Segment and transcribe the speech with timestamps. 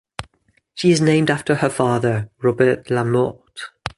[0.73, 3.55] She is named after her father, Robert LaMorte.